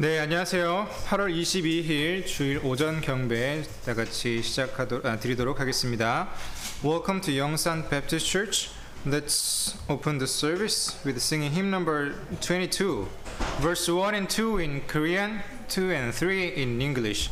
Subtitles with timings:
[0.00, 0.88] 네, 안녕하세요.
[1.08, 6.30] 8월 22일 주일 오전 경배 다 같이 시작하도록 아, 드리도록 하겠습니다.
[6.82, 8.70] Welcome to Yongsan Baptist Church.
[9.04, 13.08] Let's open the service with singing hymn number 22,
[13.60, 17.28] verse 1 and 2 in Korean, 2 and 3 in English.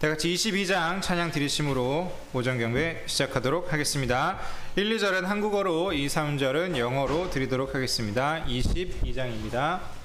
[0.00, 4.40] 다 같이 22장 찬양 드리심으로 오전 경배 시작하도록 하겠습니다.
[4.74, 8.44] 1, 2절은 한국어로, 2, 3절은 영어로 드리도록 하겠습니다.
[8.44, 9.97] 22장입니다.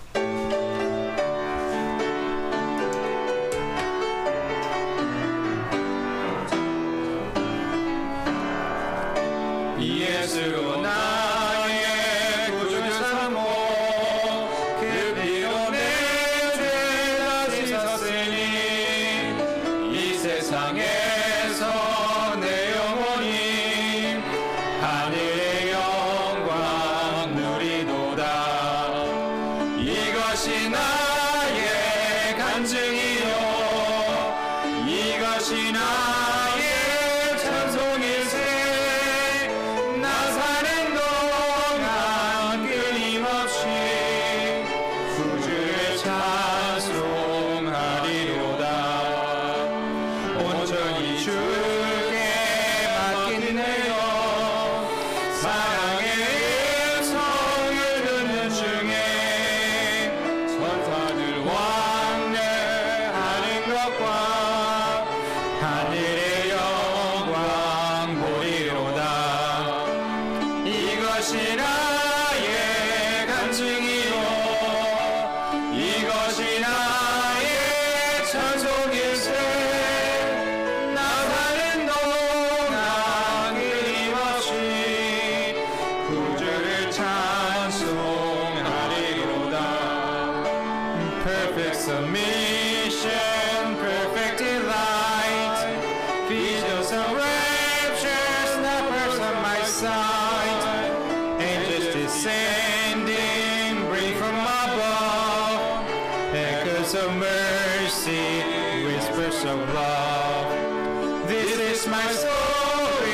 [111.83, 113.11] Is my story,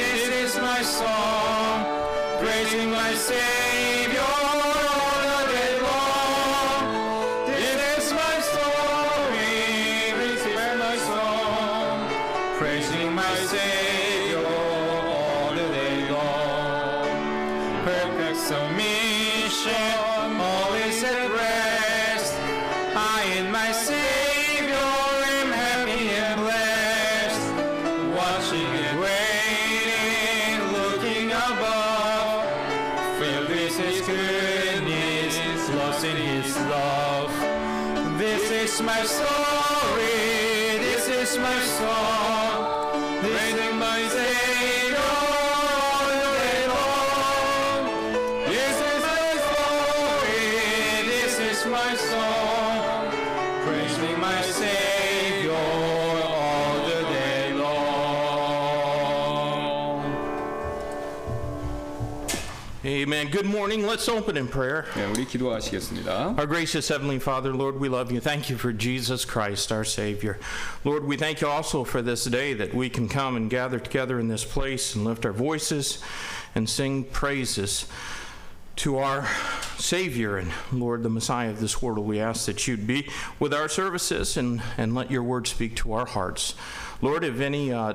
[0.00, 1.84] this is my song.
[2.40, 3.61] Praising my Savior
[33.22, 37.32] filled with His goodness, lost in His love.
[38.18, 45.21] This is my story, this is my song, praising my Savior
[63.21, 63.27] Amen.
[63.29, 63.85] Good morning.
[63.85, 64.85] Let's open in prayer.
[64.95, 66.35] 네, 우리 기도하시겠습니다.
[66.35, 68.19] Our gracious Heavenly Father, Lord, we love you.
[68.19, 70.39] Thank you for Jesus Christ, our Savior.
[70.83, 74.19] Lord, we thank you also for this day that we can come and gather together
[74.19, 75.99] in this place and lift our voices
[76.55, 77.85] and sing praises
[78.77, 79.27] to our
[79.77, 81.99] Savior and Lord, the Messiah of this world.
[81.99, 83.07] We ask that you'd be
[83.39, 86.55] with our services and, and let your word speak to our hearts.
[87.02, 87.94] Lord, if any uh,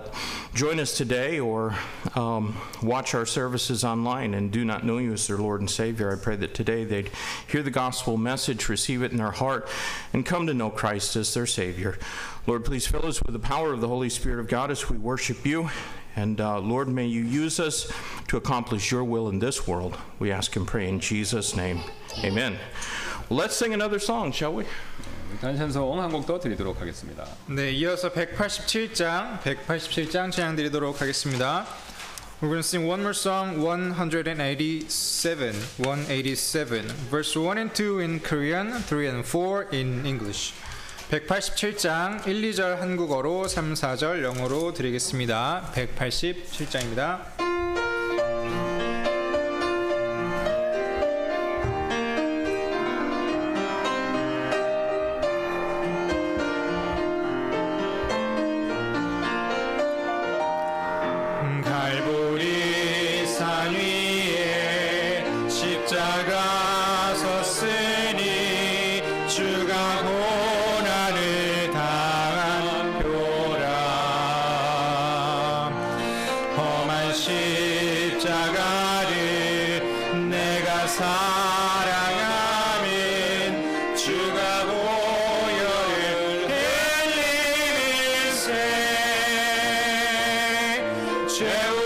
[0.54, 1.74] join us today or
[2.14, 6.12] um, watch our services online and do not know you as their Lord and Savior,
[6.12, 7.10] I pray that today they'd
[7.48, 9.70] hear the gospel message, receive it in their heart,
[10.12, 11.98] and come to know Christ as their Savior.
[12.48, 14.98] Lord, please fill us with the power of the Holy Spirit of God as we
[14.98, 15.70] worship you.
[16.18, 17.90] And uh, Lord, may you use us
[18.28, 19.98] to accomplish your will in this world.
[20.20, 21.80] We ask and pray in Jesus' name.
[22.26, 22.58] Amen.
[23.30, 24.66] Let's sing another song, shall we?
[25.42, 27.26] 단찬송 한 곡 더 드리도록 하겠습니다.
[27.48, 31.66] 네, 이어서 187장, 187장 찬양 드리도록 하겠습니다.
[32.42, 38.72] We're going to sing one more song, 187, 187, verse 1 and 2 in Korean,
[38.84, 40.54] 3 and 4 in English.
[41.10, 45.72] 187장 1, 2절 한국어로 3, 4절 영어로 드리겠습니다.
[45.74, 47.57] 187장입니다.
[91.38, 91.77] Shell.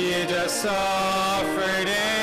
[0.00, 2.19] Jesus suffered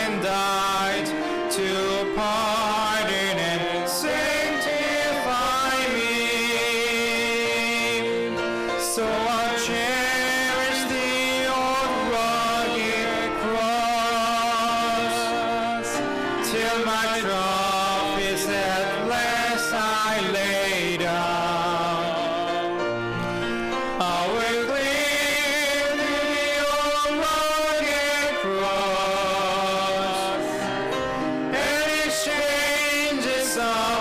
[33.57, 33.96] exchange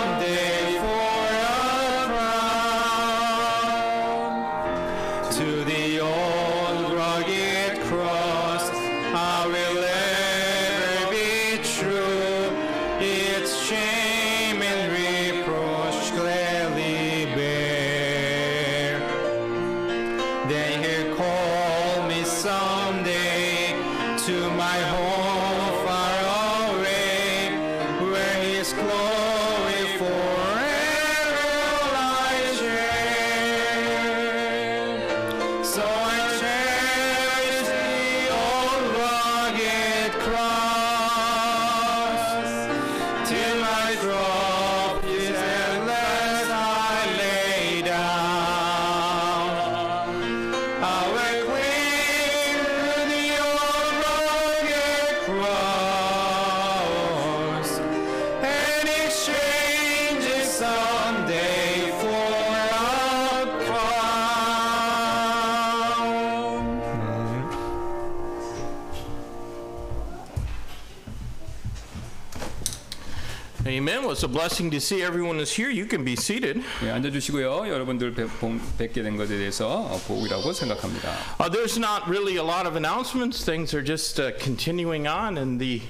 [73.66, 74.02] Amen.
[74.02, 75.70] Well, it's a blessing to see everyone is here.
[75.70, 76.62] You can be seated.
[76.82, 77.68] 예, 앉아주시고요.
[77.68, 81.08] 여러분들 뵙, 본- 뵙게 된 것에 대해서 어, 복이라고 생각합니다.
[81.38, 83.44] Uh, there's not really a lot of announcements.
[83.44, 85.80] Things are just uh, continuing on in the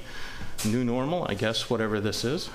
[0.66, 2.50] new normal, I guess, whatever this is.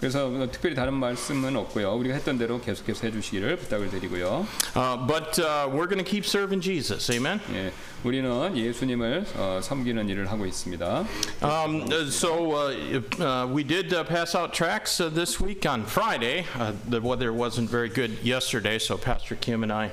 [0.00, 1.94] 그래서 어, 특별히 다른 말씀은 없고요.
[1.94, 4.46] 우리가 했던 대로 계속해서 해주시기를 부탁을 드리고요.
[4.76, 7.10] Uh, but uh, we're going to keep serving Jesus.
[7.10, 7.40] Amen.
[7.54, 7.72] 예,
[8.04, 11.06] 우리는 예수님을 어, 섬기는 일을 하고 있습니다.
[11.42, 15.84] Um, uh, so uh, uh, we did uh, pass out tracts uh, this week on
[15.84, 16.44] Friday.
[16.58, 19.90] Uh, the weather wasn't very good yesterday, so Pastor Kim and I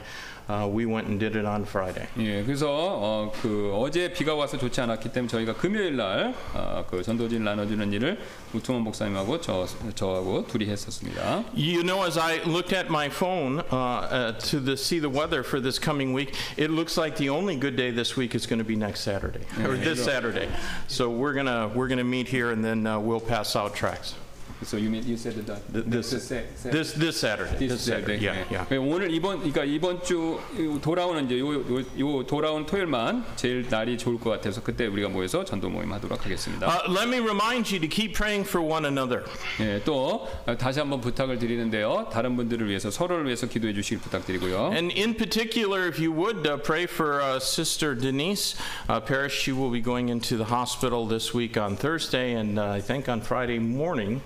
[0.49, 2.07] uh, we went and did it on Friday.
[2.17, 7.93] 예, 그래서 어, 그 어제 비가 와서 좋지 않았기 때문에 저희가 금요일 날그 전도진 나눠주는
[7.93, 8.19] 일을
[8.53, 11.45] 우투만 목사님하고 저 저하고 둘이 했었습니다.
[11.55, 15.43] You know, as I looked at my phone uh, uh, to the, see the weather
[15.43, 18.59] for this coming week, it looks like the only good day this week is going
[18.59, 20.49] to be next Saturday or this Saturday.
[20.87, 24.15] So we're gonna we're gonna meet here and then uh, we'll pass out tracts.
[24.63, 27.57] So you mean you said that Th- this- next Sa- Sa- This this Saturday.
[27.57, 28.19] this This Saturday.
[28.19, 28.21] Saturday.
[28.21, 28.69] Yeah, 네.
[28.69, 28.77] yeah.
[28.77, 30.37] 오늘 이번 그러니까 이번 주
[30.83, 35.43] 돌아오는 이제 요, 요, 요 돌아온 토요일만 제일 날이 좋을 것 같아서 그때 우리가 모여서
[35.43, 36.67] 전도 모임 하도록 하겠습니다.
[36.67, 39.23] Uh, let me remind you to keep praying for one another.
[39.61, 40.27] 예, 또
[40.59, 42.09] 다시 한번 부탁을 드리는데요.
[42.13, 44.73] 다른 분들을 위해서 서로를 위해서 기도해 주시길 부탁드리고요.
[44.77, 48.55] And in particular, if you would uh, pray for uh, Sister Denise
[48.87, 52.69] uh, Parrish, she will be going into the hospital this week on Thursday, and uh,
[52.77, 54.21] I think on Friday morning,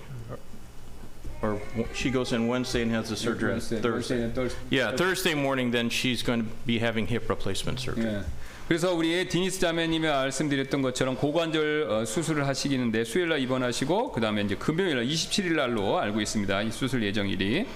[1.42, 4.30] or or she goes in Wednesday and has the surgery on Thursday.
[4.70, 8.06] Yeah, Thursday morning, then she's going to be having hip replacement surgery.
[8.06, 8.24] 예.
[8.68, 14.56] 그래서 우리 디니스 자매님이 말씀드렸던 것처럼 고관절 어, 수술을 하시기는데 수요일날 입원하시고 그 다음에 이제
[14.56, 16.62] 금요일날 27일 날로 알고 있습니다.
[16.62, 17.66] 이 수술 예정일이.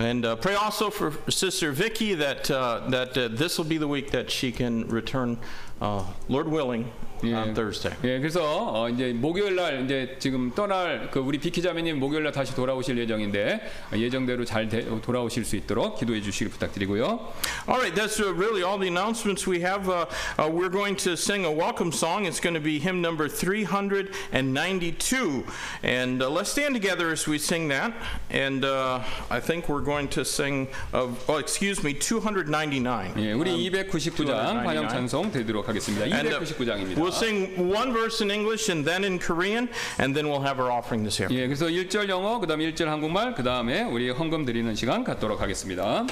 [0.00, 3.86] And uh, pray also for Sister Vicky that uh, that uh, this will be the
[3.86, 5.36] week that she can return,
[5.82, 6.90] uh, Lord willing,
[7.23, 7.95] on Thursday.
[8.03, 8.41] 예, 그래서
[8.73, 12.97] 어, 이제 목요일 날 이제 지금 떠날 그 우리 비키 자매님 목요일 날 다시 돌아오실
[12.97, 13.61] 예정인데
[13.93, 17.31] 어, 예정대로 잘 되- 돌아오실 수 있도록 기도해 주시길 부탁드리고요.
[17.67, 19.89] All right, that's uh, really all the announcements we have.
[19.89, 20.05] Uh,
[20.37, 22.25] uh, we're going to sing a welcome song.
[22.25, 25.43] It's going to be hymn number 392.
[25.83, 27.93] And uh, let's stand together as we sing that.
[28.29, 33.13] And uh, I think we're going to sing, of, oh, excuse me, 299.
[33.17, 34.89] 예, 우리 299장 환영 299.
[34.89, 36.05] 찬송 드리도록 하겠습니다.
[36.05, 36.95] And uh, 299장입니다.
[37.07, 40.71] We'll sing one verse in English and then in Korean, and then we'll have our
[40.71, 41.29] offering this here.
[41.31, 46.05] 예, 그래서 1절 영어, 그다음에 1절 한국말, 그다음에 우리 헌금 드리는 시간 갖도록 하겠습니다.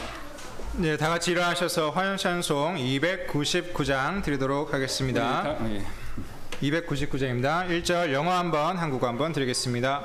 [0.78, 5.44] 네, 다 같이 일어나셔서 화영 찬송 299장 드리도록 하겠습니다.
[5.44, 5.82] 다- 예.
[6.62, 7.68] 299장입니다.
[7.70, 10.04] 1절 영어 한번, 한국어 한번 드리겠습니다.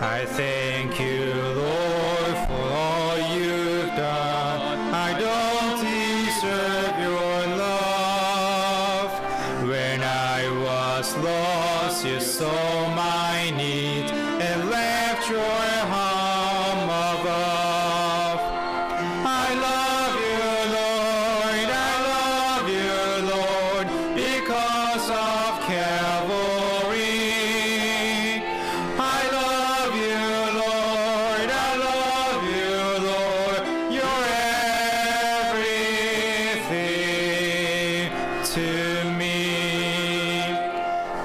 [0.00, 0.67] I thank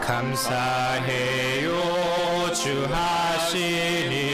[0.05, 1.72] 감사해요,
[2.53, 4.33] 주 하시니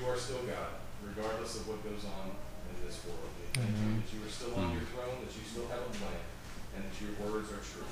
[0.00, 3.28] you are still God, regardless of what goes on in this world.
[3.36, 5.92] We thank you that you are still on your throne, that you still have a
[5.92, 6.20] plan,
[6.72, 7.84] and that your words are true.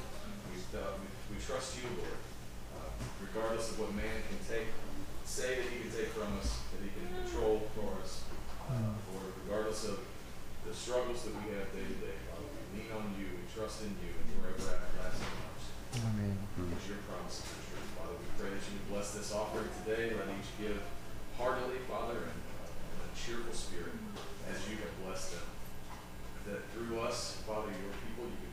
[0.48, 2.16] We, uh, we, we trust you, Lord,
[2.80, 2.88] uh,
[3.20, 4.72] regardless of what man can take,
[5.28, 8.24] say that he can take from us, that he can control for us.
[8.64, 10.00] Uh, Lord, regardless of
[10.64, 13.84] the struggles that we have day to day, Father, we lean on you, we trust
[13.84, 15.64] in you, and your everlasting arms.
[15.98, 16.36] 아멘.
[16.56, 17.84] Because your promises are true.
[17.96, 20.12] Father, we pray that you bless this offering today.
[20.12, 20.76] Let each give
[21.38, 23.94] heartily, Father, and uh, in a cheerful spirit
[24.50, 25.46] as you have blessed them.
[26.50, 28.47] That through us, Father, your people, you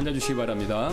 [0.00, 0.90] 앉아주시기 바랍니다.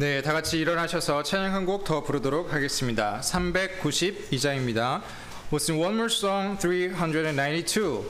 [0.00, 3.20] 네, 다 같이 일어나셔서 찬양 한 곡 더 부르도록 하겠습니다.
[3.22, 5.02] 392장입니다.
[5.50, 8.06] We'll sing one more song, 392.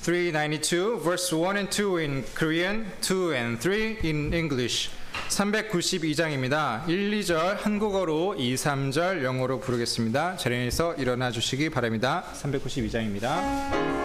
[0.00, 4.88] 392, verse 1 and 2 in Korean, 2 and 3 in English.
[5.28, 6.88] 392장입니다.
[6.88, 10.38] 1, 2절 한국어로 2, 3절 영어로 부르겠습니다.
[10.38, 12.24] 자리에서 일어나 주시기 바랍니다.
[12.32, 13.99] 392장입니다.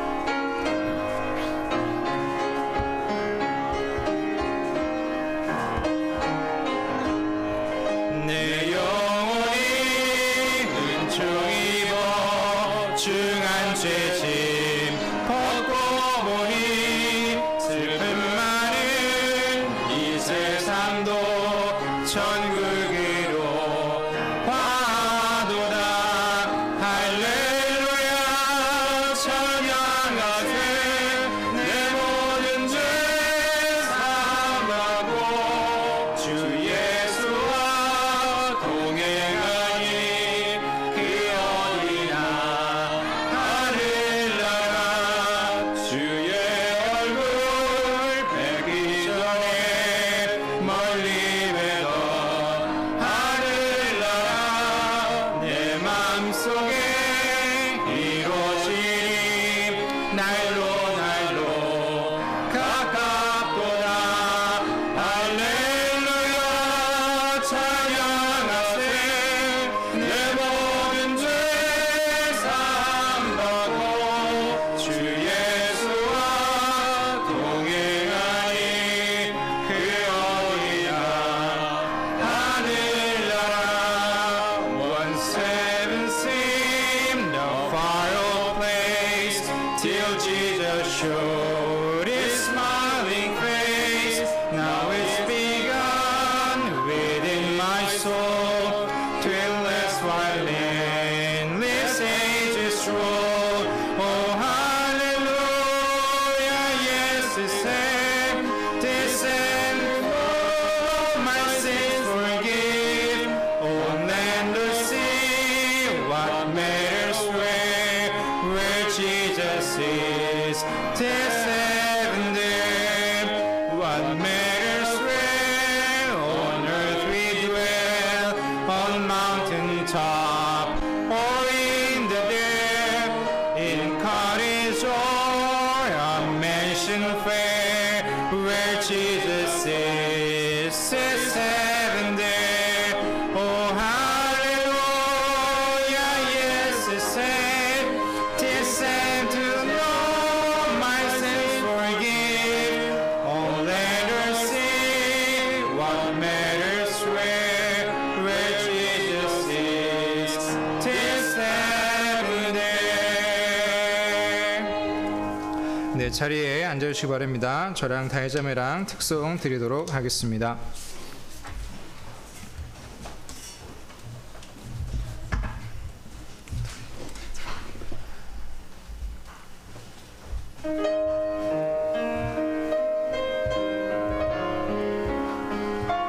[166.15, 167.73] 자리에 앉아주시기 바랍니다.
[167.75, 170.57] 저랑 다혜자매랑 특송 드리도록 하겠습니다.